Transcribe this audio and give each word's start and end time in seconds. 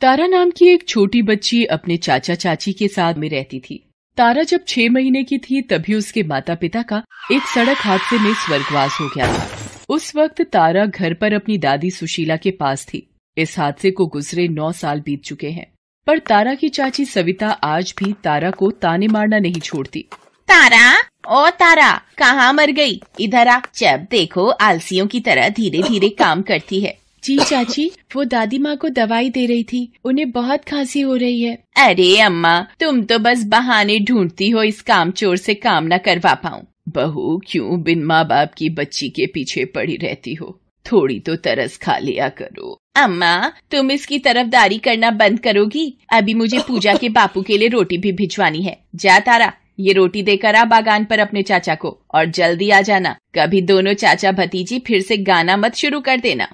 तारा 0.00 0.26
नाम 0.26 0.50
की 0.50 0.66
एक 0.66 0.88
छोटी 0.88 1.22
बच्ची 1.22 1.64
अपने 1.64 1.96
चाचा 1.96 2.34
चाची 2.34 2.72
के 2.72 2.88
साथ 2.88 3.14
में 3.14 3.28
रहती 3.30 3.60
थी। 3.60 3.90
तारा 4.16 4.42
जब 4.42 4.64
छह 4.68 4.90
महीने 4.90 5.24
की 5.24 5.38
थी, 5.38 5.62
तभी 5.62 5.94
उसके 5.94 6.22
माता 6.22 6.54
पिता 6.54 6.82
का 6.82 7.02
एक 7.32 7.42
सड़क 7.42 7.76
हादसे 7.76 8.18
में 8.18 8.34
स्वर्गवास 8.34 8.98
हो 9.00 9.08
गया 9.08 9.38
था। 9.38 9.48
उस 9.88 10.16
वक्त 10.16 10.42
तारा 10.42 10.86
घर 10.86 11.14
पर 11.14 11.32
अपनी 11.32 11.58
दादी 11.58 11.90
सुशीला 11.90 12.36
के 12.36 12.50
पास 12.50 12.86
थी। 12.86 13.10
इस 13.38 13.58
हादसे 13.58 13.90
को 13.90 14.06
गुजरे 14.06 14.48
नौ 14.48 14.72
साल 14.72 15.00
बीत 15.00 15.22
चुके 15.22 15.50
हैं। 15.50 15.72
पर 16.06 16.18
तारा 16.18 16.54
की 16.54 16.68
चाची 16.68 17.04
सविता 17.04 17.48
आज 17.48 17.94
भी 17.98 18.12
तारा 18.12 18.50
को 18.50 18.70
ताने 18.70 19.06
मारना 19.06 19.38
नहीं 19.38 19.60
छोड़ती। 19.60 20.06
तारा? 20.48 20.96
ओ 21.28 21.50
तारा, 21.50 22.02
कहाँ 22.18 22.52
मर 22.52 22.70
गई? 22.70 23.02
इधर 23.20 23.48
आ। 23.48 23.60
जब 23.76 24.06
देखो, 24.10 24.48
आलसियों 24.48 25.06
की 25.06 25.20
तरह 25.20 25.48
धीरे 25.48 25.82
धीरे 25.82 26.08
काम 26.08 26.42
करती 26.42 26.80
है। 26.80 26.98
जी 27.24 27.36
चाची, 27.38 27.90
वो 28.16 28.24
दादी 28.24 28.58
माँ 28.58 28.76
को 28.76 28.88
दवाई 28.88 29.30
दे 29.30 29.46
रही 29.46 29.62
थी। 29.62 29.92
उन्हें 30.04 30.30
बहुत 30.30 30.64
खांसी 30.64 31.00
हो 31.00 31.16
रही 31.16 31.42
है। 31.42 31.58
अरे 31.76 32.20
अम्मा, 32.20 32.66
तुम 32.80 33.02
तो 33.02 33.18
बस 33.18 33.44
बहाने 33.44 33.98
ढूंढती 33.98 34.48
हो 34.48 34.62
इस 34.62 34.82
काम 34.82 35.10
चोर 35.10 35.36
से 35.36 35.54
काम 35.54 35.84
न 35.84 35.98
करवा 35.98 36.34
पाऊँ। 36.34 36.66
बहू, 36.88 37.40
क्यों 37.46 37.82
बिन 37.82 38.04
माँ 38.04 38.28
बाप 38.28 38.54
की 38.54 38.68
बच्ची 38.68 39.08
के 39.08 39.26
पीछे 39.26 39.64
पड़ी 39.64 39.96
रहती 39.96 40.34
हो? 40.34 40.60
थोड़ी 40.92 41.20
तो 41.20 41.36
तरस 41.36 41.76
खा 41.76 41.98
लिया 41.98 42.28
करो। 42.28 42.78
अम्मा, 42.96 43.52
तुम 43.70 43.90
इसकी 43.90 44.18
तरफदारी 44.18 44.78
करना 44.78 45.10
बंद 45.10 45.40
करोगी? 45.40 45.98
अभी 46.12 46.34
मुझे 46.34 46.58
पूजा 46.58 46.94
के 46.94 47.08
बापू 47.08 47.42
के 47.42 47.58
लिए 47.58 47.68
रोटी 47.68 47.98
भी 47.98 48.12
भिजवानी 48.12 48.62
है। 48.62 48.78
जा 48.96 49.18
तारा, 49.18 49.52
ये 49.80 49.92
रोटी 49.92 50.22
देकर 50.22 50.54
आ 50.54 50.64
बागान 50.64 51.04
पर 51.04 51.18
अपने 51.18 51.42
चाचा 51.42 51.74
को, 51.74 52.02
और 52.14 52.24
जल्दी 52.26 52.70
आ 52.70 52.80
जाना। 52.80 53.16
कभी 53.34 53.60
दोनों 53.62 53.92
चाचा 53.92 54.32
भतीजी 54.32 54.78
फिर 54.78 55.02
से 55.02 55.16
गाना 55.16 55.56
मत 55.56 55.74
शुरू 55.74 56.00
कर 56.00 56.16
देना। 56.16 56.48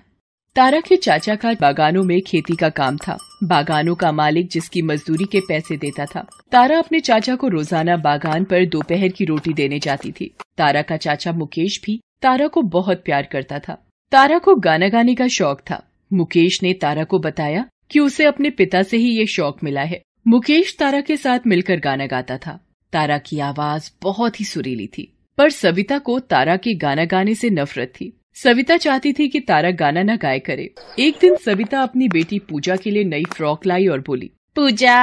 तारा 0.57 0.79
के 0.81 0.97
चाचा 0.97 1.35
का 1.35 1.53
बागानों 1.53 2.03
में 2.05 2.21
खेती 2.21 2.55
का 2.57 2.69
काम 2.69 2.97
था। 2.97 3.17
बागानों 3.45 3.95
का 3.95 4.13
मालिक 4.13 4.49
जिसकी 4.51 4.83
मजदूरी 4.83 5.25
के 5.25 5.41
पैसे 5.41 5.77
देता 5.77 6.05
था। 6.07 6.21
तारा 6.53 6.79
अपने 6.79 7.01
चाचा 7.01 7.35
को 7.37 7.49
रोज़ाना 7.49 7.97
बागान 7.97 8.45
पर 8.45 8.65
दोपहर 8.67 9.09
की 9.09 9.25
रोटी 9.25 9.53
देने 9.53 9.79
जाती 9.79 10.13
थी। 10.13 10.31
तारा 10.59 10.83
का 10.83 10.97
चाचा 10.97 11.33
मुकेश 11.33 11.81
भी 11.85 12.01
तारा 12.23 12.47
को 12.47 12.63
बहुत 12.71 13.03
प्यार 13.05 13.29
करता 13.33 13.59
था। 13.59 13.77
तारा 14.13 14.39
को 14.39 14.55
गाना 14.57 14.89
गाने 14.89 15.15
का 15.15 15.27
शौक 15.29 15.61
था। 15.61 15.83
मुकेश 16.11 16.63
ने 16.63 16.73
तारा 16.73 17.05
को 17.05 17.19
बताया 17.19 17.69
कि 17.91 18.01
उसे 18.01 18.25
अपने 18.25 18.51
पिता 18.53 18.83
से 18.83 18.97
ही 18.97 19.17
ये 19.19 19.27
शौक 19.27 19.65
मिला 19.65 19.83
है। 19.83 20.03
मुकेश 20.27 20.77
तारा 20.79 21.01
के 21.01 21.17
साथ 21.17 21.47
मिलकर 21.47 21.81
गाना 21.81 22.07
गाता 22.07 22.39
था। 22.39 22.59
तारा 22.93 23.19
की 23.21 23.41
आवाज़ 23.45 23.91
बहुत 24.03 24.41
ही 24.41 24.45
सुरीली 24.47 24.87
थी, 24.89 25.13
पर 25.39 25.51
सविता 25.53 25.99
को 25.99 26.19
तारा 26.21 26.57
के 26.57 26.75
गाना 26.79 27.05
गाने 27.05 27.35
से 27.35 27.51
नफरत 27.53 27.93
थी। 27.95 28.17
सविता 28.37 28.77
चाहती 28.77 29.13
थी 29.13 29.29
कि 29.29 29.41
तारा 29.41 29.71
गाना 29.73 30.03
न 30.03 30.17
गाए 30.17 30.39
करे। 30.39 30.69
एक 30.99 31.19
दिन 31.21 31.37
सविता 31.37 31.83
अपनी 31.83 32.09
बेटी 32.09 32.39
पूजा 32.41 32.77
के 32.77 32.91
लिए 32.91 33.05
नई 33.05 33.23
फ्रॉक 33.37 33.67
लाई 33.67 33.87
और 33.87 34.01
बोली 34.01 34.31
पूजा 34.57 34.97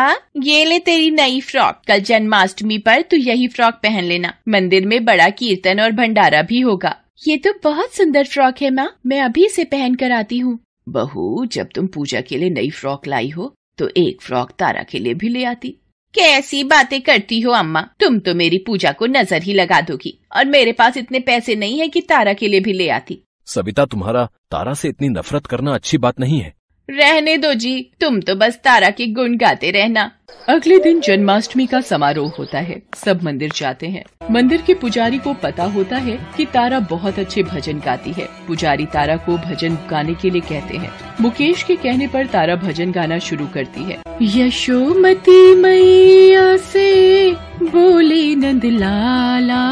ये 0.43 0.63
ले 0.65 0.77
तेरी 0.79 1.09
नई 1.11 1.39
फ्रॉक। 1.41 1.81
कल 1.87 1.99
जन्माष्टमी 2.01 2.77
पर 2.77 3.01
तू 3.01 3.17
यही 3.17 3.47
फ्रॉक 3.47 3.73
पहन 3.83 4.03
लेना। 4.03 4.33
मंदिर 4.47 4.85
में 4.85 5.03
बड़ा 5.05 5.29
कीर्तन 5.31 5.79
और 5.79 5.91
भंडारा 5.91 6.41
भी 6.41 6.59
होगा। 6.59 6.95
ये 7.27 7.37
तो 7.37 7.53
बहुत 7.63 7.93
सुंदर 7.93 8.25
फ्रॉक 8.25 8.61
है 8.61 8.69
माँ। 8.71 8.89
मैं 9.05 9.21
अभी 9.21 9.45
इसे 9.45 9.63
पहन 9.65 9.95
कर 9.95 10.11
आती 10.11 10.39
हूँ। 10.39 10.57
बहू 10.89 11.45
जब 11.45 11.69
तुम 11.75 11.87
पूजा 11.87 12.21
के 12.21 12.37
लिए 12.37 12.49
नई 12.49 12.69
फ्रॉक 12.71 13.07
लाई 13.07 13.29
हो 13.29 13.53
तो 13.77 13.89
एक 13.97 14.21
फ्रॉक 14.21 14.51
तारा 14.51 14.83
के 14.83 14.99
लिए 14.99 15.13
भी 15.13 15.29
ले 15.29 15.43
आती। 15.45 15.77
कैसी 16.15 16.63
बातें 16.63 17.01
करती 17.01 17.39
हो 17.41 17.51
अम्मा। 17.51 17.81
तुम 17.99 18.19
तो 18.19 18.33
मेरी 18.35 18.57
पूजा 18.57 18.91
को 18.91 19.05
नज़र 19.05 19.43
ही 19.43 19.53
लगा 19.53 19.81
दोगी। 19.81 20.17
और 20.35 20.45
मेरे 20.45 20.71
पास 20.71 20.97
इतने 20.97 21.19
पैसे 21.19 21.55
नहीं 21.55 21.79
है 21.79 21.87
कि 21.87 22.01
तारा 22.01 22.33
के 22.33 22.47
लिए 22.47 22.59
भी 22.59 22.73
ले 22.73 22.89
आती। 22.89 23.19
सविता 23.47 23.85
तुम्हारा, 23.85 24.25
तारा 24.51 24.73
से 24.73 24.89
इतनी 24.89 25.09
नफरत 25.09 25.45
करना 25.45 25.73
अच्छी 25.73 25.97
बात 25.97 26.19
नहीं 26.19 26.39
है। 26.39 26.53
रहने 26.89 27.37
दो 27.37 27.53
जी। 27.53 27.91
तुम 28.01 28.19
तो 28.21 28.35
बस 28.35 28.55
तारा 28.55 28.89
के 28.89 29.07
गुण 29.07 29.37
गाते 29.37 29.71
रहना। 29.71 30.11
अगले 30.49 30.79
दिन 30.79 30.99
जन्माष्टमी 31.01 31.65
का 31.65 31.81
समारोह 31.81 32.31
होता 32.39 32.59
है। 32.59 32.81
सब 32.95 33.23
मंदिर 33.23 33.51
जाते 33.55 33.87
हैं। 33.87 34.03
मंदिर 34.31 34.61
के 34.61 34.73
पुजारी 34.73 35.17
को 35.17 35.33
पता 35.33 35.63
होता 35.63 35.97
है 35.97 36.17
कि 36.37 36.45
तारा 36.45 36.79
बहुत 36.79 37.19
अच्छे 37.19 37.43
भजन 37.43 37.79
गाती 37.79 38.11
है। 38.11 38.27
पुजारी 38.47 38.85
तारा 38.85 39.15
को 39.15 39.37
भजन 39.37 39.77
गाने 39.89 40.13
के 40.13 40.29
लिए 40.29 40.41
कहते 40.41 40.77
हैं। 40.77 40.91
मुकेश 41.21 41.63
के 41.63 41.75
कहने 41.75 42.07
पर 42.07 42.25
तारा 42.25 42.55
भजन 42.55 42.91
गाना 42.91 43.19
शुरू 43.19 43.47
करती 43.47 43.83
है। 43.83 44.01
यशोमती 44.21 45.55
मैया 45.55 46.57
से 46.57 47.31
बोली 47.63 48.35
नंद 48.35 48.65
लाला 48.65 49.63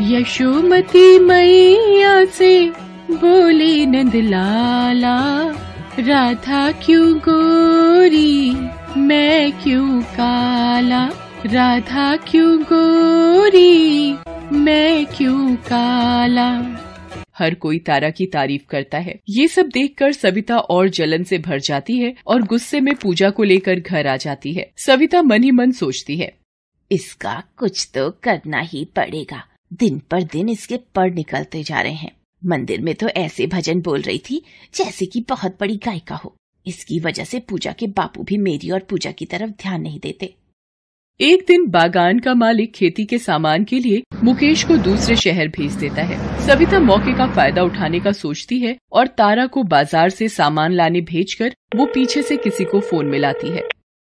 यशोमती 0.00 1.18
मैया 1.18 2.24
से 2.24 2.66
बोली 3.10 3.86
नंद 3.86 4.16
लाला 4.16 5.14
राधा 5.98 6.72
क्यों 6.72 7.18
गोरी? 7.18 8.50
मैं 9.00 9.62
क्यों 9.62 10.02
काला? 10.02 11.04
राधा 11.46 12.16
क्यों 12.16 12.62
गोरी? 12.62 14.12
मैं 14.52 15.06
क्यों 15.06 15.56
काला? 15.56 16.50
हर 17.38 17.54
कोई 17.54 17.78
तारा 17.78 18.10
की 18.10 18.26
तारीफ़ 18.26 18.62
करता 18.70 18.98
है। 18.98 19.20
ये 19.28 19.48
सब 19.48 19.66
देखकर 19.66 20.12
सविता 20.12 20.58
और 20.58 20.88
जलन 20.88 21.22
से 21.22 21.38
भर 21.38 21.60
जाती 21.60 21.98
है 21.98 22.14
और 22.26 22.42
गुस्से 22.42 22.80
में 22.80 22.94
पूजा 22.94 23.30
को 23.30 23.42
लेकर 23.42 23.80
घर 23.80 24.06
आ 24.06 24.16
जाती 24.16 24.52
है। 24.52 24.72
सविता 24.86 25.22
मन 25.22 25.42
ही 25.42 25.50
मन 25.50 25.72
सोचती 25.72 26.16
है। 26.16 26.34
इसका 26.92 27.42
कुछ 27.56 27.90
तो 27.94 28.10
करना 28.10 28.60
ही 28.60 28.84
पड़ेगा। 28.84 29.44
दिन 29.72 29.98
पर 30.10 30.22
दिन 30.22 30.48
इसके 30.48 30.76
पढ़ 30.76 31.14
निकलते 31.14 31.62
जा 31.62 31.80
रहे 31.80 31.92
हैं। 31.92 32.12
मंदिर 32.46 32.80
में 32.80 32.94
तो 32.94 33.08
ऐसे 33.08 33.46
भजन 33.46 33.80
बोल 33.80 34.00
रही 34.00 34.18
थी 34.20 34.42
जैसे 34.74 35.06
कि 35.06 35.24
बहुत 35.28 35.56
बड़ी 35.60 35.76
गायिका 35.76 36.14
हो। 36.14 36.34
इसकी 36.66 36.98
वजह 37.00 37.24
से 37.24 37.40
पूजा 37.40 37.72
के 37.72 37.86
बापू 37.88 38.22
भी 38.22 38.38
मेरी 38.38 38.70
और 38.70 38.80
पूजा 38.80 39.10
की 39.10 39.26
तरफ़ 39.26 39.50
ध्यान 39.52 39.82
नहीं 39.82 40.00
देते। 40.00 40.34
एक 41.20 41.44
दिन 41.48 41.66
बागान 41.70 42.18
का 42.18 42.34
मालिक 42.34 42.72
खेती 42.74 43.04
के 43.04 43.18
सामान 43.18 43.64
के 43.64 43.78
लिए 43.78 44.02
मुकेश 44.24 44.64
को 44.64 44.76
दूसरे 44.76 45.16
शहर 45.16 45.48
भेज 45.48 45.74
देता 45.74 46.02
है। 46.02 46.46
सविता 46.46 46.80
मौके 46.80 47.16
का 47.18 47.26
फ़ायदा 47.34 47.62
उठाने 47.62 48.00
का 48.00 48.12
सोचती 48.12 48.58
है 48.58 48.76
और 48.92 49.06
तारा 49.18 49.46
को 49.46 49.62
बाज़ार 49.64 50.10
से 50.10 50.28
सामान 50.30 50.72
लाने 50.72 51.00
भेजकर 51.02 51.54
वो 51.76 51.86
पीछे 51.86 52.22
से 52.22 52.36
किसी 52.36 52.64
को 52.64 52.80
फ़ोन 52.80 53.06
मिलाती 53.06 53.48
है। 53.48 53.62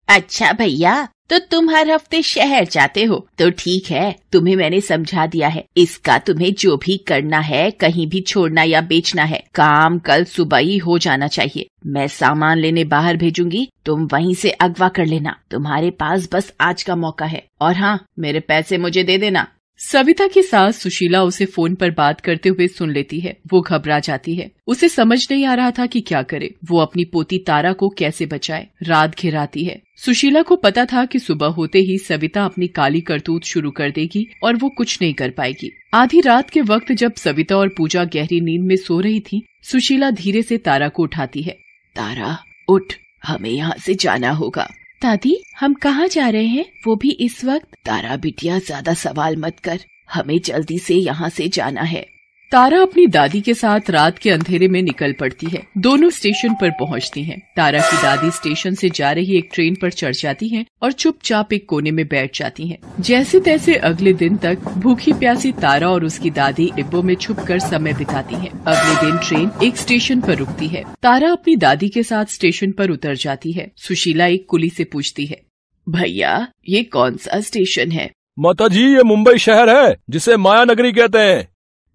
अच्छा 0.09 0.51
भैया 0.51 1.07
तो 1.29 1.37
तुम 1.51 1.69
हर 1.69 1.89
हफ़्ते 1.91 2.21
शहर 2.21 2.65
जाते 2.65 3.03
हो 3.03 3.15
तो 3.39 3.49
ठीक 3.49 3.85
है, 3.91 4.15
तुम्हें 4.31 4.55
मैंने 4.55 4.81
समझा 4.81 5.25
दिया 5.27 5.47
है। 5.47 5.63
इसका 5.77 6.17
तुम्हें 6.17 6.53
जो 6.53 6.75
भी 6.77 6.97
करना 6.97 7.39
है, 7.39 7.69
कहीं 7.71 8.07
भी 8.07 8.21
छोड़ना 8.21 8.63
या 8.63 8.81
बेचना 8.81 9.23
है, 9.23 9.43
काम 9.55 9.97
कल 9.99 10.23
सुबह 10.25 10.57
ही 10.57 10.77
हो 10.77 10.97
जाना 10.97 11.27
चाहिए। 11.27 11.67
मैं 11.85 12.07
सामान 12.07 12.57
लेने 12.57 12.83
बाहर 12.85 13.17
भेजूँगी, 13.17 13.67
तुम 13.85 14.07
वहीं 14.13 14.33
से 14.35 14.49
अगवा 14.51 14.89
कर 14.89 15.05
लेना। 15.05 15.35
तुम्हारे 15.51 15.89
पास 15.91 16.29
बस 16.33 16.53
आज 16.61 16.83
का 16.83 16.95
मौका 16.95 17.25
है। 17.25 17.43
और 17.61 17.75
हाँ 17.75 17.99
मेरे 18.19 18.39
पैसे 18.39 18.77
मुझे 18.77 19.03
दे 19.03 19.17
देना। 19.17 19.47
सविता 19.91 20.27
की 20.27 20.41
सास 20.41 20.77
सुशीला 20.77 21.23
उसे 21.23 21.45
फ़ोन 21.45 21.75
पर 21.75 21.91
बात 21.91 22.21
करते 22.21 22.49
हुए 22.49 22.67
सुन 22.67 22.91
लेती 22.91 23.19
है। 23.19 23.37
वो 23.53 23.61
घबरा 23.61 23.99
जाती 23.99 24.35
है। 24.35 24.51
उसे 24.67 24.89
समझ 24.89 25.27
नहीं 25.31 25.45
आ 25.45 25.53
रहा 25.53 25.71
था 25.71 25.85
कि 25.85 26.01
क्या 26.01 26.21
करे। 26.21 26.53
वो 26.65 26.79
अपनी 26.79 27.05
पोती 27.05 27.37
तारा 27.37 27.73
को 27.73 27.89
कैसे 27.89 28.25
बचाए। 28.25 28.67
रात 28.83 29.19
घिराती 29.19 29.63
है। 29.63 29.81
सुशीला 29.97 30.41
को 30.41 30.55
पता 30.55 30.85
था 30.85 31.05
कि 31.05 31.19
सुबह 31.19 31.47
होते 31.47 31.79
ही 31.79 31.97
सविता 31.97 32.45
अपनी 32.45 32.67
काली 32.67 33.01
करतूत 33.01 33.43
शुरू 33.43 33.71
कर 33.71 33.91
देगी 33.91 34.27
और 34.43 34.55
वो 34.55 34.69
कुछ 34.69 34.99
नहीं 35.01 35.13
कर 35.13 35.29
पाएगी। 35.29 35.71
आधी 35.93 36.21
रात 36.21 36.49
के 36.49 36.61
वक्त 36.61 36.91
जब 36.91 37.13
सविता 37.15 37.57
और 37.57 37.69
पूजा 37.77 38.03
गहरी 38.03 38.41
नींद 38.41 38.61
में 38.61 38.75
सो 38.75 38.99
रही 38.99 39.19
थी, 39.19 39.45
सुशीला 39.63 40.11
धीरे 40.11 40.41
से 40.41 40.57
तारा 40.57 40.87
को 40.87 41.03
उठाती 41.03 41.41
है। 41.41 41.57
तारा, 41.95 42.37
उठ। 42.69 42.93
हमें 43.25 43.49
यहाँ 43.49 43.75
से 43.79 43.95
जाना 43.95 44.31
होगा। 44.31 44.69
दादी, 45.03 45.43
हम 45.59 45.73
कहाँ 45.73 46.07
जा 46.07 46.29
रहे 46.29 46.45
हैं? 46.45 46.65
वो 46.87 46.95
भी 46.95 47.09
इस 47.11 47.45
वक्त। 47.45 47.67
तारा 47.85 48.15
बिटिया, 48.15 48.59
ज़्यादा 48.59 48.93
सवाल 48.93 49.37
मत 49.37 49.59
कर। 49.59 49.79
हमें 50.13 50.39
जल्दी 50.39 50.79
से 50.79 50.95
यहाँ 50.95 51.29
से 51.29 51.47
जाना 51.47 51.81
है। 51.81 52.12
तारा 52.53 52.81
अपनी 52.81 53.05
दादी 53.07 53.39
के 53.41 53.53
साथ 53.53 53.89
रात 53.89 54.17
के 54.17 54.29
अंधेरे 54.29 54.67
में 54.67 54.81
निकल 54.81 55.13
पड़ती 55.13 55.47
है। 55.47 55.61
दोनों 55.77 56.09
स्टेशन 56.09 56.53
पर 56.53 56.71
पहुँचती 56.71 57.21
हैं। 57.23 57.37
तारा 57.55 57.79
की 57.81 58.01
दादी 58.01 58.29
स्टेशन 58.31 58.73
से 58.73 58.89
जा 58.89 59.11
रही 59.11 59.37
एक 59.37 59.49
ट्रेन 59.53 59.75
पर 59.75 59.91
चढ़ 59.91 60.11
जाती 60.13 60.47
हैं 60.49 60.65
और 60.81 60.91
चुपचाप 60.91 61.53
एक 61.53 61.65
कोने 61.69 61.91
में 61.91 62.05
बैठ 62.07 62.37
जाती 62.37 62.67
हैं। 62.67 62.77
जैसे 62.99 63.39
तैसे 63.39 63.75
अगले 63.81 64.13
दिन 64.13 64.35
तक 64.37 64.67
भूखी 64.77 65.13
प्यासी 65.13 65.51
तारा 65.51 65.89
और 65.89 66.05
उसकी 66.05 66.29
दादी 66.29 66.69
डिब्बों 66.75 67.01
में 67.03 67.13
छुप 67.15 67.39
कर 67.39 67.59
समय 67.59 67.93
बिताती 67.93 68.35
है। 68.35 68.49
अगले 68.67 68.95
दिन 69.01 69.17
ट्रेन 69.19 69.49
एक 69.63 69.77
स्टेशन 69.77 70.21
पर 70.21 70.35
रुकती 70.35 70.67
है। 70.67 70.83
तारा 71.03 71.31
अपनी 71.31 71.55
दादी 71.55 71.89
के 71.89 72.03
साथ 72.03 72.25
स्टेशन 72.31 72.71
पर 72.71 72.89
उतर 72.89 73.15
जाती 73.15 73.51
है। 73.51 73.69
सुशीला 73.77 74.25
एक 74.25 74.45
कुली 74.49 74.69
से 74.69 74.83
पूछती 74.83 75.25
है, 75.25 75.39
भैया, 75.87 76.47
ये 76.69 76.83
कौन 76.83 77.17
सा 77.17 77.39
स्टेशन 77.39 77.91
है? 77.91 78.09
माता 78.39 78.67
जी 78.67 78.85
ये 78.85 79.03
मुंबई 79.03 79.37
शहर 79.37 79.69
है, 79.69 79.95
जिसे 80.09 80.37
माया 80.37 80.63
नगरी 80.63 80.91
कहते 80.91 81.19
हैं। 81.19 81.47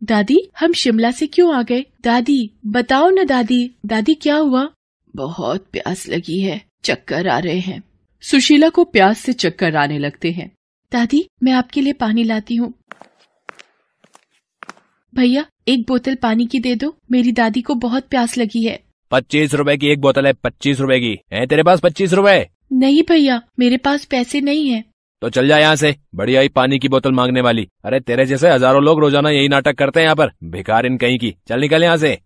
दादी 0.02 0.50
हम 0.58 0.72
शिमला 0.72 1.10
से 1.10 1.26
क्यों 1.26 1.54
आ 1.54 1.62
गए? 1.62 1.84
दादी 2.02 2.50
बताओ 2.66 3.10
न 3.10 3.24
दादी। 3.24 3.70
दादी 3.86 4.14
क्या 4.14 4.36
हुआ? 4.36 4.68
बहुत 5.16 5.66
प्यास 5.72 6.08
लगी 6.08 6.40
है 6.40 6.64
चक्कर 6.84 7.28
आ 7.28 7.38
रहे 7.38 7.58
हैं। 7.58 7.82
सुशीला 8.22 8.68
को 8.68 8.84
प्यास 8.84 9.18
से 9.18 9.32
चक्कर 9.32 9.76
आने 9.76 9.98
लगते 9.98 10.30
हैं। 10.30 10.50
दादी 10.92 11.28
मैं 11.42 11.52
आपके 11.52 11.80
लिए 11.80 11.92
पानी 11.92 12.24
लाती 12.24 12.54
हूँ। 12.54 12.74
भैया 15.14 15.46
एक 15.68 15.84
बोतल 15.88 16.14
पानी 16.14 16.46
की 16.46 16.60
दे 16.60 16.74
दो। 16.74 16.96
मेरी 17.10 17.32
दादी 17.32 17.62
को 17.62 17.74
बहुत 17.74 18.08
प्यास 18.08 18.38
लगी 18.38 18.66
है। 18.66 18.82
पच्चीस 19.10 19.54
रुपए 19.54 19.76
की 19.76 19.86
एक 19.86 20.00
बोतल 20.00 20.26
है 20.26 20.32
पच्चीस 20.32 20.80
रुपए 20.80 21.00
की। 21.00 21.18
है 21.32 21.46
तेरे 21.46 21.62
पास 21.62 21.80
पच्चीस 21.80 22.12
रुपए? 22.12 22.48
नहीं 22.72 23.02
भैया 23.08 23.42
मेरे 23.58 23.76
पास 23.76 24.04
पैसे 24.04 24.40
नहीं 24.40 24.68
है। 24.68 24.84
तो 25.22 25.28
चल 25.28 25.48
जा 25.48 25.58
यहाँ 25.58 25.76
से 25.76 25.94
बढ़िया 26.14 26.40
ही 26.40 26.48
पानी 26.50 26.78
की 26.78 26.88
बोतल 26.88 27.12
मांगने 27.12 27.40
वाली। 27.40 27.66
अरे 27.84 28.00
तेरे 28.00 28.26
जैसे 28.26 28.50
हज़ारों 28.50 28.82
लोग 28.82 29.00
रोज़ाना 29.00 29.30
यही 29.30 29.48
नाटक 29.48 29.76
करते 29.76 30.00
हैं 30.00 30.04
यहाँ 30.04 30.16
पर 30.16 30.30
भिखार 30.46 30.86
इन 30.86 30.96
कहीं 30.96 31.18
की। 31.18 31.34
चल 31.48 31.60
निकल 31.60 31.84
यहाँ 31.84 31.96
से। 31.96 32.18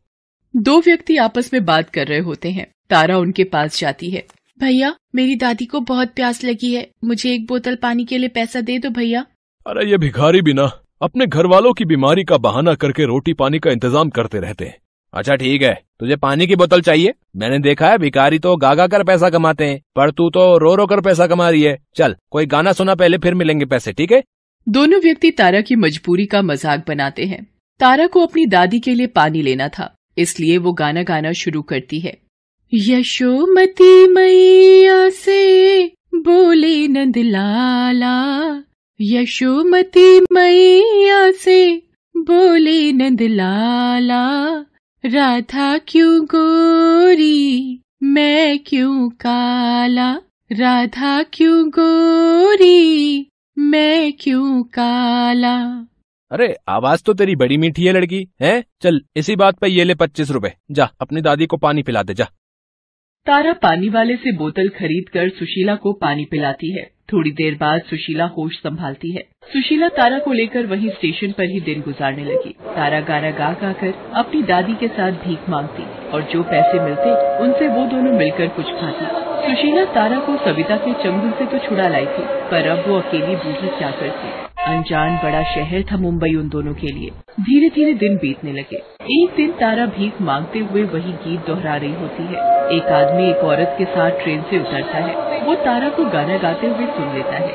दो 0.55 0.79
व्यक्ति 0.81 1.17
आपस 1.19 1.51
में 1.53 1.65
बात 1.65 1.91
कर 1.91 2.07
रहे 2.07 2.19
होते 2.21 2.51
हैं। 2.51 2.67
तारा 2.91 3.19
उनके 3.19 3.45
पास 3.47 3.79
जाती 3.81 4.11
है। 4.11 4.25
भैया 4.61 4.95
मेरी 5.15 5.37
दादी 5.37 5.67
को 5.67 5.81
बहुत 5.83 6.13
प्यास 6.17 6.43
लगी 6.45 6.73
है। 6.75 6.87
मुझे 7.05 7.33
एक 7.35 7.47
बोतल 7.47 7.77
पानी 7.77 8.05
के 8.05 8.19
लिए 8.19 8.29
पैसा 8.31 8.61
दे 8.61 8.79
दो 8.79 8.91
भैया। 8.91 9.25
अरे 9.67 9.91
ये 9.91 9.99
भिखारी 9.99 10.43
भी 10.43 10.53
ना 10.53 10.71
अपने 11.03 11.27
घर 11.27 11.47
वालों 11.47 11.73
की 11.73 11.85
बीमारी 11.85 12.25
का 12.25 12.37
बहाना 12.39 12.75
करके 12.75 13.05
रोटी 13.05 13.33
पानी 13.35 13.59
का 13.59 13.71
इंतज़ाम 13.71 14.11
करते 14.11 14.41
रहते 14.41 14.65
हैं। 14.65 14.77
अच्छा 15.15 15.35
ठीक 15.37 15.63
है। 15.63 15.75
तुझे 16.01 16.17
पानी 16.17 16.47
की 16.47 16.57
बोतल 16.57 16.81
चाहिए? 16.81 17.15
मैंने 17.37 17.59
देखा 17.59 17.89
है, 17.89 17.99
भिखारी 17.99 18.39
तो 18.39 18.57
गागा 18.57 18.87
कर 18.87 19.05
पैसा 19.05 19.31
कमाते 19.31 19.65
हैं, 19.65 19.81
पर 19.97 20.11
तू 20.11 20.29
तो 20.31 20.57
रो 20.59 20.75
रो 20.75 20.87
कर 20.87 21.01
पैसा 21.01 21.27
कमा 21.27 21.49
रही 21.51 21.63
है। 21.63 21.77
चल, 21.97 22.17
कोई 22.31 22.47
गाना 22.47 22.73
सुना 22.73 22.95
पहले, 22.95 23.19
फिर 23.19 23.35
मिलेंगे 23.35 23.65
पैसे, 23.65 23.93
ठीक 23.93 24.13
है? 24.13 24.23
दोनों 24.67 25.01
व्यक्ति 25.01 25.31
तारा 25.31 25.61
की 25.61 25.77
मजबूरी 25.77 26.27
का 26.27 26.43
मज़ाक 26.43 26.85
बनाते 26.89 27.25
हैं। 27.25 27.43
तारा 27.81 28.07
को 28.07 28.21
अपनी 28.21 28.47
दादी 28.47 28.81
के 28.81 28.95
लिए 28.95 29.07
पानी 29.09 29.43
लेना 29.43 29.69
था, 29.69 29.95
इसलिए 30.19 30.59
वो 30.59 30.73
गाना 30.73 31.03
गाना 31.03 31.33
शुरू 31.35 31.63
करती 31.63 32.01
है। 32.01 32.17
यशोमती 32.73 34.07
मैया 34.09 35.09
से 35.11 35.87
बोले 36.17 36.89
नंद 36.89 37.19
लाला, 37.19 38.17
यशोमती 39.01 40.21
मैया 40.33 41.31
से 41.37 41.65
बोले 42.15 42.93
नंद 42.93 43.23
लाला। 43.23 44.23
राधा 45.05 45.79
क्यों 45.79 46.25
गोरी? 46.25 47.81
मैं 48.03 48.59
क्यों 48.59 49.11
काला? 49.11 50.13
राधा 50.53 51.23
क्यों 51.23 51.69
गोरी? 51.69 53.27
मैं 53.59 54.13
क्यों 54.21 54.63
काला? 54.63 55.87
अरे 56.33 56.57
आवाज़ 56.69 57.03
तो 57.03 57.15
तेरी 57.15 57.37
बड़ी 57.37 57.57
मीठी 57.57 57.85
है 57.85 57.93
लड़की। 57.93 58.29
है? 58.41 58.65
चल 58.83 59.01
इसी 59.17 59.37
बात 59.37 59.59
पे 59.59 59.69
ये 59.69 59.85
ले 59.85 59.95
पच्चीस 59.95 60.31
रुपए। 60.31 60.53
जा 60.71 60.91
अपनी 61.01 61.21
दादी 61.21 61.47
को 61.47 61.57
पानी 61.57 61.83
पिला 61.83 62.03
दे 62.03 62.15
जा। 62.15 62.25
तारा 63.27 63.53
पानी 63.53 63.89
वाले 63.89 64.17
से 64.17 64.33
बोतल 64.33 64.69
खरीद 64.69 65.09
कर 65.09 65.29
सुशीला 65.29 65.75
को 65.75 65.93
पानी 65.93 66.25
पिलाती 66.25 66.71
है। 66.71 66.91
थोड़ी 67.13 67.31
देर 67.31 67.55
बाद 67.55 67.81
सुशीला 67.81 68.25
होश 68.37 68.57
संभालती 68.57 69.11
है। 69.13 69.23
सुशीला 69.53 69.89
तारा 69.89 70.19
को 70.19 70.33
लेकर 70.33 70.67
वहीं 70.67 70.91
स्टेशन 70.91 71.33
पर 71.33 71.45
ही 71.45 71.61
दिन 71.61 71.81
गुजारने 71.81 72.25
लगी। 72.25 72.55
तारा 72.77 73.01
गाना 73.01 73.31
गा 73.31 73.53
गा 73.63 73.73
कर 73.73 73.95
अपनी 74.15 74.43
दादी 74.43 74.75
के 74.75 74.89
साथ 74.89 75.13
भीख 75.25 75.49
मांगती 75.49 76.11
और 76.11 76.23
जो 76.23 76.43
पैसे 76.43 76.81
मिलते, 76.81 77.11
उनसे 77.39 77.69
वो 77.69 77.87
दोनों 77.87 78.13
मिलकर 78.13 78.49
कुछ 78.49 78.67
खाती। 78.81 79.05
सुशीला 79.47 79.85
तारा 79.85 80.19
को 80.19 80.37
सविता 80.37 80.77
के 80.77 80.93
चंगुल 81.05 81.31
से 81.31 81.47
तो 81.47 81.59
छुड़ा 81.59 81.89
लाई 81.89 82.07
थी, 82.07 82.25
पर 82.51 82.69
अब 82.69 82.89
वो 82.89 82.99
अकेली 82.99 83.37
बूढ़ी 83.37 83.69
क्या 83.69 83.91
करती? 83.91 84.52
अनजान 84.67 85.17
बड़ा 85.17 85.43
शहर 85.43 85.83
था 85.83 85.97
मुंबई 85.97 86.35
उन 86.35 86.49
दोनों 86.49 86.75
के 86.75 86.87
लिए। 86.87 87.11
धीरे 87.41 87.69
धीरे 87.69 87.93
दिन 87.93 88.17
बीतने 88.17 88.53
लगे। 88.53 88.77
एक 89.03 89.29
दिन 89.37 89.51
तारा 89.51 89.87
भीख 89.87 90.13
मांगते 90.23 90.59
हुए 90.59 90.83
वही 90.83 91.13
गीत 91.13 91.47
दोहरा 91.47 91.77
रही 91.77 91.95
होती 91.95 92.23
है। 92.23 92.35
एक 92.77 92.85
आदमी 92.85 93.31
एक 93.31 93.37
औरत 93.37 93.75
के 93.79 93.85
साथ 93.85 94.11
ट्रेन 94.11 94.43
से 94.43 94.59
उतरता 94.59 94.99
है। 94.99 95.43
वो 95.43 95.55
तारा 95.55 95.89
को 95.89 96.05
गाना 96.05 96.39
गाते 96.39 96.67
हुए 96.67 96.87
सुन 96.87 97.15
लेता 97.15 97.33
है। 97.33 97.51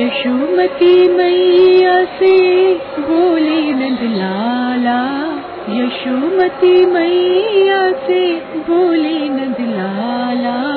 यशोमती 0.00 1.08
मैया 1.08 2.04
से 2.04 2.74
बोले, 2.98 3.72
नंद 3.72 3.98
लाला। 4.02 5.30
यशोमती 5.68 6.86
मैया 6.86 7.92
से 7.92 8.36
बोले, 8.40 9.28
नंद 9.28 9.56
लाला। 9.60 10.76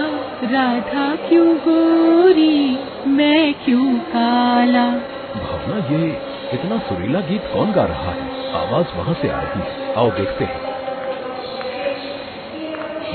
राधा 0.51 1.15
क्यों 1.29 1.57
गोरी 1.57 2.77
मैं 3.07 3.53
क्यों 3.53 3.93
काला? 3.95 5.12
भावना 5.37 5.95
ये 5.95 6.17
इतना 6.53 6.77
सुरीला 6.77 7.19
गीत 7.19 7.41
कौन 7.53 7.71
गा 7.71 7.83
रहा 7.83 8.11
है? 8.11 8.51
आवाज़ 8.53 8.97
वहाँ 8.97 9.13
से 9.13 9.29
आ 9.29 9.39
रही 9.39 9.59
है। 9.59 9.93
आओ 9.95 10.11
देखते 10.11 10.43
हैं। 10.43 10.73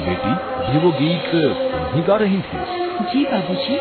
बेटी 0.06 0.30
ये 0.72 0.78
वो 0.78 0.90
गीत 0.90 1.30
तुम 1.72 1.96
ही 1.96 2.02
गा 2.02 2.16
रही 2.16 2.38
थी। 2.38 2.78
जी 3.04 3.24
बाबूजी। 3.24 3.74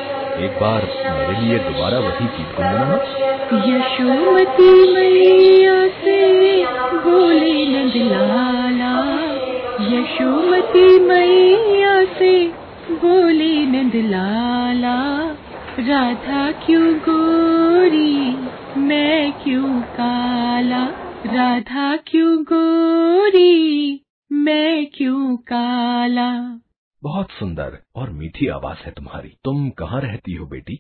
एक 0.46 0.52
बार 0.62 0.82
मेरे 0.84 1.42
लिए 1.42 1.60
दोबारा 1.60 2.00
वही 2.00 2.26
गीत 2.26 2.56
गुनगुनाना 2.56 3.18
यशोमती 3.54 4.94
मैया 4.94 5.88
से 5.88 6.38
बोले 6.98 7.66
नंद 7.66 7.94
लाला 7.96 9.04
यशोमती 9.98 11.00
मैया 11.00 12.06
से 12.06 12.48
बोले 12.92 13.66
नंद 13.66 13.92
लाला 13.96 15.28
राधा 15.80 16.52
क्यों 16.52 16.94
गोरी 17.78 18.36
मैं 18.82 19.44
क्यों 19.44 19.82
काला 19.82 20.86
राधा 21.26 21.96
क्यों 21.98 22.44
गोरी 22.44 24.02
मैं 24.32 24.86
क्यों 24.86 25.38
काला? 25.38 26.60
बहुत 27.04 27.32
सुंदर 27.32 27.78
और 27.96 28.10
मीठी 28.10 28.48
आवाज़ 28.48 28.78
है 28.78 28.92
तुम्हारी। 28.92 29.30
तुम 29.30 29.70
कहाँ 29.70 30.02
रहती 30.02 30.34
हो 30.34 30.46
बेटी? 30.46 30.80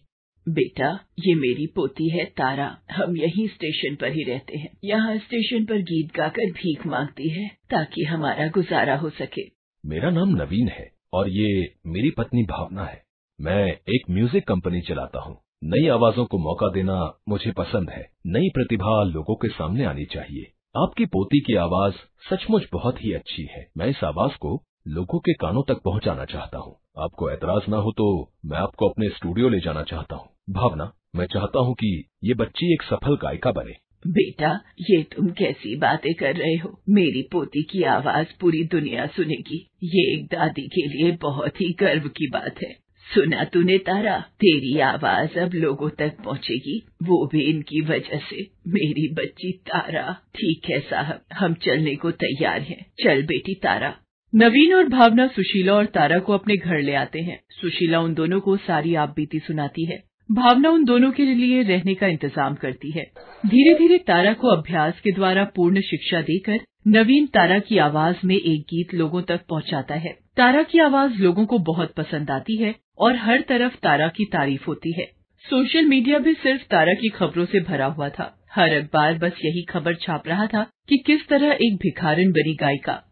बेटा 0.50 1.00
ये 1.20 1.36
मेरी 1.36 1.68
पोती 1.68 2.10
है 2.10 2.26
तारा। 2.26 2.78
हम 2.92 3.18
यही 3.18 3.48
स्टेशन 3.48 3.96
पर 3.96 4.12
ही 4.12 4.24
रहते 4.24 4.58
हैं। 4.58 4.78
यहाँ 4.84 5.18
स्टेशन 5.18 5.66
पर 5.66 5.78
गीत 5.78 6.16
गाकर 6.16 6.52
भीख 6.52 6.88
मांगती 6.88 7.30
है 7.30 7.48
ताकि 7.48 8.04
हमारा 8.04 8.48
गुजारा 8.48 8.96
हो 8.96 9.10
सके। 9.10 9.52
मेरा 9.86 10.10
नाम 10.10 10.30
नवीन 10.30 10.68
है 10.68 10.92
और 11.14 11.30
ये 11.30 11.74
मेरी 11.88 12.10
पत्नी 12.10 12.44
भावना 12.44 12.86
है। 12.86 13.04
मैं 13.42 13.68
एक 13.68 14.02
म्यूज़िक 14.10 14.48
कंपनी 14.48 14.82
चलाता 14.82 15.20
हूँ। 15.20 15.42
नई 15.64 15.88
आवाजों 15.88 16.26
को 16.26 16.38
मौका 16.38 16.68
देना 16.74 17.20
मुझे 17.30 17.52
पसंद 17.52 17.90
है। 17.90 18.10
नई 18.28 18.50
प्रतिभा 18.54 19.04
लोगों 19.04 19.36
के 19.36 19.48
सामने 19.48 19.86
आनी 19.86 20.06
चाहिए। 20.06 20.52
आपकी 20.78 21.06
पोती 21.06 21.40
की 21.40 21.56
आवाज़ 21.56 21.94
सचमुच 22.30 22.64
बहुत 22.74 23.04
ही 23.04 23.14
अच्छी 23.14 23.48
है। 23.52 23.68
मैं 23.78 23.88
इस 23.88 24.04
आवाज़ 24.04 24.38
को 24.38 24.64
लोगों 24.88 25.20
के 25.20 25.34
कानों 25.34 25.64
तक 25.68 25.82
पहुंचाना 25.84 26.26
चाहता 26.26 26.58
हूँ। 26.58 26.76
आपको 26.98 27.32
ऐतराज 27.32 27.62
ना 27.70 27.78
हो 27.78 27.92
तो 27.92 28.32
मैं 28.46 28.58
आपको 28.58 28.90
अपने 28.90 29.10
स्टूडियो 29.10 29.50
ले 29.50 29.60
जाना 29.60 29.84
चाहता 29.84 30.16
हूँ। 30.16 30.30
भावना, 30.50 30.94
मैं 31.16 31.26
चाहता 31.26 31.60
हूँ 31.60 31.74
कि 31.74 32.10
ये 32.24 32.34
बच्ची 32.34 32.74
एक 32.74 32.82
सफल 32.82 33.16
गायिका 33.16 33.52
बने। 33.52 33.74
बेटा, 34.08 34.60
ये 34.82 35.04
तुम 35.04 35.28
कैसी 35.28 35.76
बातें 35.76 36.14
कर 36.14 36.36
रहे 36.36 36.56
हो? 36.56 36.82
मेरी 36.90 37.22
पोती 37.32 37.64
की 37.64 37.84
आवाज़ 37.84 38.28
पूरी 38.42 38.64
दुनिया 38.64 39.06
सुनेगी। 39.06 39.70
ये 39.84 40.14
एक 40.14 40.26
दादी 40.26 40.68
के 40.68 40.88
लिए 40.88 41.12
बहुत 41.12 41.62
ही 41.62 41.76
गर्व 41.80 42.08
की 42.08 42.30
बात 42.30 42.56
है। 42.64 42.87
सुना 43.16 43.44
तूने 43.44 43.78
तारा, 43.78 44.20
तेरी 44.20 44.80
आवाज़ 44.80 45.40
अब 45.40 45.54
लोगों 45.54 45.90
तक 45.90 46.18
पहुंचेगी। 46.26 46.88
वो 47.04 47.30
भी 47.32 47.42
इनकी 47.42 47.82
वजह 47.82 48.18
से। 48.18 48.48
मेरी 48.68 49.14
बच्ची 49.14 49.52
तारा। 49.52 50.18
ठीक 50.36 50.62
है 50.70 50.80
साहब, 50.80 51.22
हम 51.34 51.54
चलने 51.54 51.96
को 51.96 52.12
तैयार 52.12 52.62
हैं। 52.62 52.86
चल 53.04 53.24
बेटी 53.24 53.54
तारा। 53.54 53.98
नवीन 54.36 54.74
और 54.74 54.88
भावना 54.88 55.28
सुशीला 55.28 55.74
और 55.74 55.86
तारा 55.86 56.20
को 56.20 56.34
अपने 56.34 56.56
घर 56.56 56.82
ले 56.82 56.94
आते 56.94 57.20
हैं। 57.22 57.40
सुशीला 57.62 58.00
उन 58.00 58.14
दोनों 58.14 58.40
को 58.40 58.58
सारी 58.58 58.96
आप 58.96 59.14
बीती 59.16 59.40
सुनाती 59.40 59.86
है। 59.86 60.04
भावना 60.32 60.70
उन 60.70 60.86
दोनों 60.86 61.12
के 61.12 61.26
लिए 61.26 61.64
रहने 61.64 61.96
का 61.96 62.08
इंतज़ाम 62.08 62.56
करती 62.56 62.92
है। 62.92 63.12
धीरे 63.46 63.74
धीरे 63.74 63.98
तारा 63.98 64.34
को 64.34 64.48
अभ्यास 64.48 65.00
के 65.00 65.12
द्वारा 65.12 65.44
पूर्ण 65.44 65.82
शिक्षा 65.82 66.22
देकर, 66.22 66.60
नवीन 66.88 67.26
तारा 67.26 67.60
की 67.60 67.78
आवाज़ 67.78 68.16
में 68.26 68.36
एक 68.36 68.62
गीत 68.62 68.94
लोगों 68.94 69.22
तक 69.22 69.42
पहुंचाता 69.50 69.96
है। 69.96 70.18
तारा 70.38 70.64
की 70.64 70.80
आवाज़ 70.80 71.14
लोगों 71.22 71.46
को 71.46 71.60
बहुत 71.60 71.94
पसंद 71.94 72.32
आती 72.32 72.56
है। 72.56 72.87
और 72.98 73.16
हर 73.16 73.42
तरफ़ 73.42 73.76
तारा 73.76 74.08
की 74.08 74.26
तारीफ़ 74.26 74.66
होती 74.68 74.92
है। 74.92 75.06
सोशल 75.44 75.86
मीडिया 75.86 76.20
भी 76.20 76.34
सिर्फ़ 76.34 76.62
तारा 76.62 76.94
की 76.94 77.10
खबरों 77.10 77.46
से 77.46 77.60
भरा 77.60 77.86
हुआ 77.86 78.10
था। 78.10 78.46
हर 78.52 78.74
अखबार 78.74 79.18
बस 79.18 79.32
यही 79.46 79.62
खबर 79.64 79.96
छाप 79.96 80.28
रहा 80.28 80.48
था 80.48 80.64
कि 80.90 80.98
किस 80.98 81.28
तरह 81.28 81.58
एक 81.62 81.76
भिखारन 81.76 82.32
बनी 82.32 82.56
गायिका। 82.56 83.04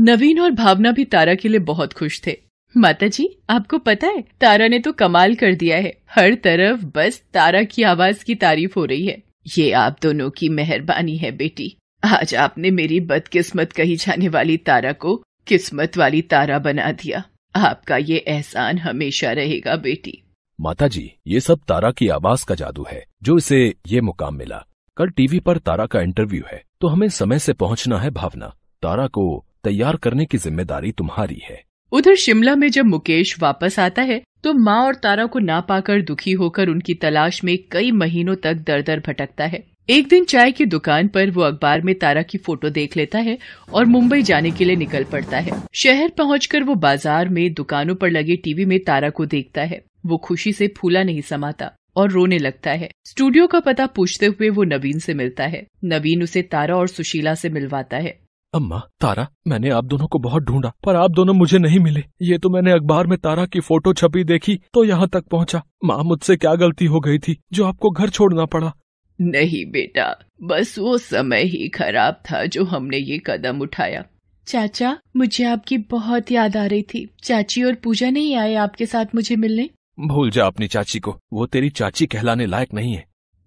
नवीन 0.00 0.40
और 0.40 0.50
भावना 0.50 0.92
भी 0.92 1.04
तारा 1.04 1.34
के 1.34 1.48
लिए 1.48 1.58
बहुत 1.58 1.92
खुश 1.92 2.20
थे। 2.26 2.36
माता 2.76 3.06
जी 3.06 3.42
आपको 3.50 3.78
पता 3.78 4.06
है, 4.06 4.24
तारा 4.40 4.68
ने 4.68 4.78
तो 4.78 4.92
कमाल 4.92 5.34
कर 5.34 5.54
दिया 5.54 5.76
है। 5.76 5.96
हर 6.10 6.34
तरफ़ 6.34 6.84
बस 6.84 7.22
तारा 7.34 7.62
की 7.62 7.82
आवाज़ 7.82 8.24
की 8.24 8.34
तारीफ़ 8.34 8.72
हो 8.76 8.84
रही 8.84 9.06
है। 9.06 9.22
ये 9.58 9.72
आप 9.72 9.96
दोनों 10.02 10.30
की 10.30 10.48
मेहरबानी 10.48 11.16
है, 11.16 11.30
बेटी। 11.36 11.76
आज 12.04 12.34
आपने 12.34 12.70
मेरी 12.70 13.00
बदकिस्मत 13.00 13.72
कही 13.72 13.96
जाने 13.96 14.28
वाली 14.28 14.56
तारा 14.56 14.92
को 14.92 15.16
किस्मत 15.46 15.96
वाली 15.96 16.22
तारा 16.22 16.58
बना 16.58 16.92
दिया। 16.92 17.22
आपका 17.54 17.96
ये 17.98 18.16
एहसान 18.18 18.78
हमेशा 18.78 19.32
रहेगा 19.32 19.76
बेटी। 19.78 20.22
माता 20.58 20.88
जी 20.88 21.10
ये 21.26 21.40
सब 21.40 21.60
तारा 21.68 21.90
की 21.90 22.08
आवाज़ 22.10 22.44
का 22.46 22.54
जादू 22.54 22.84
है 22.90 23.04
जो 23.22 23.36
इसे 23.38 23.58
ये 23.86 24.00
मुकाम 24.00 24.34
मिला। 24.34 24.64
कल 24.96 25.10
टीवी 25.10 25.40
पर 25.40 25.58
तारा 25.58 25.86
का 25.86 26.00
इंटरव्यू 26.00 26.42
है 26.52 26.62
तो 26.80 26.88
हमें 26.88 27.08
समय 27.10 27.38
से 27.38 27.52
पहुँचना 27.54 27.98
है 27.98 28.10
भावना। 28.12 28.52
तारा 28.82 29.06
को 29.08 29.44
तैयार 29.64 29.96
करने 29.96 30.24
की 30.24 30.38
ज़िम्मेदारी 30.38 30.92
तुम्हारी 30.92 31.40
है। 31.44 31.62
उधर 31.92 32.14
शिमला 32.16 32.54
में 32.56 32.68
जब 32.70 32.86
मुकेश 32.86 33.34
वापस 33.40 33.78
आता 33.78 34.02
है 34.02 34.22
तो 34.44 34.52
माँ 34.56 34.80
और 34.84 34.94
तारा 34.94 35.26
को 35.26 35.38
ना 35.38 35.60
पाकर 35.62 36.02
दुखी 36.02 36.32
होकर 36.34 36.68
उनकी 36.68 36.94
तलाश 36.96 37.42
में 37.44 37.56
कई 37.72 37.90
महीनों 37.94 38.34
तक 38.36 38.54
दर 38.66 38.82
दर 38.82 39.00
भटकता 39.06 39.44
है। 39.46 39.64
एक 39.88 40.08
दिन 40.08 40.24
चाय 40.24 40.50
की 40.52 40.64
दुकान 40.66 41.08
पर 41.08 41.30
वो 41.30 41.42
अखबार 41.42 41.80
में 41.80 41.94
तारा 41.98 42.22
की 42.22 42.38
फ़ोटो 42.38 42.70
देख 42.70 42.96
लेता 42.96 43.18
है 43.18 43.36
और 43.74 43.84
मुंबई 43.86 44.22
जाने 44.22 44.50
के 44.50 44.64
लिए 44.64 44.76
निकल 44.76 45.04
पड़ता 45.04 45.38
है। 45.38 45.52
शहर 45.74 46.10
पहुंचकर 46.18 46.62
वो 46.62 46.74
बाज़ार 46.74 47.28
में 47.28 47.52
दुकानों 47.54 47.94
पर 47.94 48.10
लगे 48.10 48.36
टीवी 48.36 48.64
में 48.64 48.78
तारा 48.84 49.10
को 49.10 49.26
देखता 49.26 49.62
है। 49.62 49.80
वो 50.06 50.16
खुशी 50.18 50.52
से 50.52 50.68
फूला 50.78 51.02
नहीं 51.02 51.20
समाता 51.20 51.70
और 51.96 52.10
रोने 52.10 52.38
लगता 52.38 52.70
है। 52.72 52.88
स्टूडियो 53.06 53.46
का 53.46 53.60
पता 53.60 53.86
पूछते 53.88 54.26
हुए 54.26 54.48
वो 54.50 54.64
नवीन 54.66 54.98
से 54.98 55.14
मिलता 55.14 55.44
है। 55.44 55.64
नवीन 55.84 56.22
उसे 56.22 56.42
तारा 56.44 56.76
और 56.76 56.88
सुशीला 56.88 57.34
से 57.34 57.48
मिलवाता 57.48 57.96
है। 57.96 58.18
अम्मा, 58.54 58.78
तारा, 59.00 59.26
मैंने 59.46 59.70
आप 59.70 59.84
दोनों 59.84 60.06
को 60.06 60.18
बहुत 60.18 60.42
ढूंढा, 60.42 60.72
पर 60.84 60.96
आप 60.96 61.10
दोनों 61.10 61.34
मुझे 61.34 61.58
नहीं 61.58 61.78
मिले। 61.80 62.02
ये 62.22 62.38
तो 62.38 62.50
मैंने 62.50 62.72
अखबार 62.72 63.06
में 63.06 63.16
तारा 63.18 63.46
की 63.46 63.60
फ़ोटो 63.60 63.92
छपी 63.94 64.24
देखी 64.24 64.58
तो 64.74 64.84
यहाँ 64.84 65.08
तक 65.08 65.24
पहुँचा। 65.26 65.62
माँ, 65.84 66.02
मुझसे 66.02 66.36
क्या 66.36 66.54
गलती 66.56 66.86
हो 66.86 67.00
गई 67.00 67.18
थी, 67.18 67.36
जो 67.52 67.64
आपको 67.64 67.90
घर 67.90 68.10
छोड़ना 68.10 68.44
पड़ा? 68.46 68.72
नहीं 69.20 69.64
बेटा 69.66 70.24
बस 70.42 70.78
वो 70.78 70.98
समय 70.98 71.42
ही 71.42 71.68
खराब 71.68 72.14
था 72.14 72.44
जो 72.44 72.64
हमने 72.64 72.96
ये 72.96 73.20
कदम 73.26 73.60
उठाया। 73.60 74.04
चाचा 74.46 74.98
मुझे 75.16 75.44
आपकी 75.44 75.78
बहुत 75.78 76.32
याद 76.32 76.56
आ 76.56 76.66
रही 76.66 76.82
थी। 76.82 77.08
चाची 77.22 77.62
और 77.62 77.74
पूजा 77.74 78.10
नहीं 78.10 78.34
आए 78.36 78.54
आपके 78.54 78.86
साथ 78.86 79.06
मुझे 79.14 79.36
मिलने? 79.36 79.70
भूल 80.00 80.30
जा 80.30 80.46
अपनी 80.46 80.68
चाची 80.68 80.98
को 80.98 81.20
वो 81.32 81.46
तेरी 81.46 81.70
चाची 81.70 82.06
कहलाने 82.06 82.46
लायक 82.46 82.74
नहीं 82.74 82.94
है। 82.94 83.04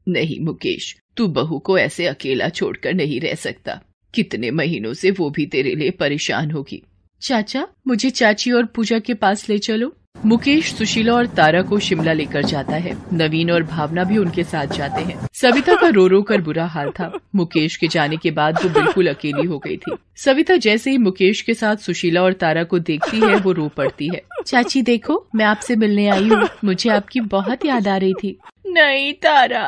नहीं 0.07 0.39
मुकेश 0.39 0.95
तू 1.17 1.27
बहू 1.27 1.59
को 1.59 1.77
ऐसे 1.77 2.05
अकेला 2.05 2.49
छोड़कर 2.49 2.93
नहीं 2.93 3.19
रह 3.19 3.33
सकता। 3.33 3.81
कितने 4.13 4.51
महीनों 4.51 4.93
से 4.93 5.11
वो 5.11 5.29
भी 5.29 5.45
तेरे 5.45 5.75
लिए 5.75 5.91
परेशान 5.91 6.51
होगी। 6.51 6.83
चाचा 7.21 7.67
मुझे 7.87 8.09
चाची 8.09 8.51
और 8.51 8.65
पूजा 8.65 8.99
के 8.99 9.13
पास 9.13 9.49
ले 9.49 9.57
चलो। 9.57 9.95
मुकेश, 10.25 10.73
सुशीला 10.73 11.13
और 11.13 11.25
तारा 11.25 11.61
को 11.61 11.79
शिमला 11.79 12.13
लेकर 12.13 12.43
जाता 12.43 12.75
है। 12.75 12.97
नवीन 13.13 13.51
और 13.51 13.63
भावना 13.63 14.03
भी 14.03 14.17
उनके 14.17 14.43
साथ 14.43 14.67
जाते 14.67 15.01
हैं। 15.01 15.27
सविता 15.33 15.75
का 15.75 15.87
रो 15.87 16.07
रो 16.07 16.21
कर 16.21 16.41
बुरा 16.41 16.65
हाल 16.65 16.89
था। 16.89 17.19
मुकेश 17.35 17.75
के 17.75 17.87
जाने 17.87 18.17
के 18.17 18.31
बाद 18.31 18.59
वो 18.63 18.69
बिल्कुल 18.69 19.07
अकेली 19.07 19.47
हो 19.47 19.59
गई 19.59 19.77
थी। 19.77 19.95
सविता 20.15 20.55
जैसे 20.55 20.91
ही 20.91 20.97
मुकेश 20.97 21.41
के 21.41 21.53
साथ 21.53 21.75
सुशीला 21.75 22.23
और 22.23 22.33
तारा 22.33 22.63
को 22.63 22.79
देखती 22.79 23.19
है, 23.19 23.35
वो 23.35 23.51
रो 23.51 23.67
पड़ती 23.67 24.07
है। 24.07 24.21
चाची 24.47 24.81
देखो, 24.81 25.27
मैं 25.35 25.45
आपसे 25.45 25.75
मिलने 25.75 26.07
आई 26.07 26.27
हूँ। 26.27 26.47
मुझे 26.63 26.89
आपकी 26.89 27.19
बहुत 27.19 27.65
याद 27.65 27.87
आ 27.87 27.97
रही 27.97 28.13
थी। 28.13 28.37
नहीं 28.71 29.13
तारा, 29.13 29.63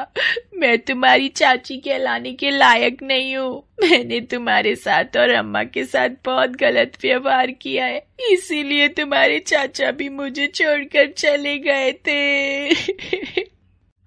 मैं 0.58 0.78
तुम्हारी 0.78 1.28
चाची 1.30 1.78
कहलाने 1.78 2.34
के 2.34 2.52
लायक 2.52 3.04
नहीं 3.04 3.36
हूँ। 3.36 3.64
मैंने 3.82 4.20
तुम्हारे 4.22 4.76
साथ 4.76 5.18
और 5.18 5.30
अम्मा 5.30 5.64
के 5.64 5.86
साथ 5.86 6.10
बहुत 6.26 6.50
गलत 6.50 6.98
व्यवहार 7.02 7.52
किया 7.52 7.86
है। 7.86 8.04
इसीलिए 8.32 8.88
तुम्हारे 8.88 9.40
चाचा 9.40 9.92
भी 9.92 10.10
मुझे 10.10 10.48
छोड़कर 10.48 11.12
चले 11.18 11.58
गए 11.60 11.92
थे। 12.08 13.42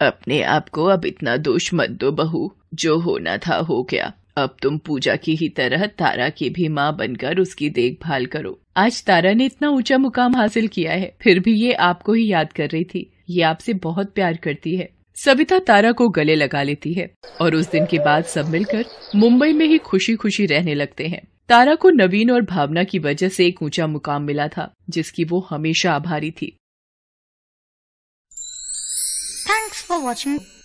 अपने 0.00 0.43
आप 0.43 0.69
को 0.69 0.85
अब 0.85 1.07
इतना 1.07 1.37
दोष 1.37 1.71
मत 1.75 1.91
दो 1.91 2.12
बहू, 2.12 2.50
जो 2.75 2.99
होना 2.99 3.37
था 3.38 3.57
हो 3.57 3.83
गया। 3.83 4.12
अब 4.38 4.57
तुम 4.62 4.79
पूजा 4.79 5.17
की 5.17 5.35
ही 5.35 5.49
तरह 5.49 5.87
तारा 5.87 6.29
की 6.29 6.50
भी 6.50 6.69
माँ 6.69 6.97
बनकर 6.97 7.38
उसकी 7.38 7.69
देखभाल 7.71 8.26
करो। 8.26 8.59
आज 8.76 9.03
तारा 9.05 9.33
ने 9.33 9.45
इतना 9.45 9.69
ऊँचा 9.69 9.99
मुकाम 9.99 10.37
हासिल 10.37 10.69
किया 10.69 10.93
है, 10.93 11.17
फिर 11.23 11.41
भी 11.41 11.53
ये 11.53 11.73
आपको 11.73 12.12
ही 12.12 12.26
याद 12.33 12.53
कर 12.53 12.69
रही 12.69 12.85
थी। 12.85 13.11
ये 13.30 13.42
आपसे 13.42 13.73
बहुत 13.73 14.12
प्यार 14.12 14.37
करती 14.37 14.76
है। 14.76 14.88
सविता 15.16 15.59
तारा 15.59 15.92
को 15.92 16.09
गले 16.09 16.35
लगा 16.35 16.62
लेती 16.62 16.92
है 16.92 17.14
और 17.40 17.54
उस 17.54 17.71
दिन 17.71 17.87
के 17.87 17.99
बाद 17.99 18.25
सब 18.25 18.49
मिलकर 18.49 18.85
मुंबई 19.14 19.52
में 19.52 19.66
ही 19.66 19.78
खुशी 19.78 20.14
खुशी 20.14 20.47
रहने 20.47 20.75
लगते 20.75 21.06
हैं। 21.06 21.23
तारा 21.49 21.75
को 21.75 21.90
नवीन 21.90 22.30
और 22.30 22.42
भावना 22.42 22.85
की 22.85 22.99
वजह 22.99 23.28
से 23.28 23.47
एक 23.47 23.62
ऊँचा 23.62 23.87
मुकाम 23.87 24.23
मिला 24.23 24.49
था, 24.49 24.73
जिसकी 24.90 25.25
वो 25.25 25.47
हमेशा 25.50 25.92
आभारी 25.92 26.30
थी। 26.30 26.56
Thanks 29.50 29.83
for 29.83 30.00
watching. 30.00 30.56